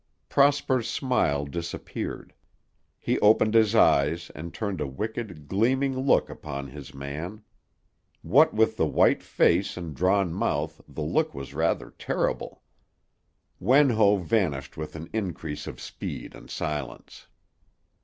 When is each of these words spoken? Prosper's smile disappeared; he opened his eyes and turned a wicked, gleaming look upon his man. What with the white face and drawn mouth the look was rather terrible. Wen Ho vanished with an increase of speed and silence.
Prosper's 0.29 0.89
smile 0.89 1.45
disappeared; 1.45 2.33
he 2.97 3.19
opened 3.19 3.53
his 3.53 3.75
eyes 3.75 4.31
and 4.33 4.51
turned 4.51 4.81
a 4.81 4.87
wicked, 4.87 5.47
gleaming 5.47 5.95
look 5.95 6.27
upon 6.27 6.65
his 6.69 6.91
man. 6.91 7.43
What 8.23 8.51
with 8.51 8.77
the 8.77 8.87
white 8.87 9.21
face 9.21 9.77
and 9.77 9.95
drawn 9.95 10.33
mouth 10.33 10.81
the 10.87 11.03
look 11.03 11.35
was 11.35 11.53
rather 11.53 11.91
terrible. 11.91 12.63
Wen 13.59 13.91
Ho 13.91 14.17
vanished 14.17 14.75
with 14.75 14.95
an 14.95 15.07
increase 15.13 15.67
of 15.67 15.79
speed 15.79 16.33
and 16.33 16.49
silence. 16.49 17.27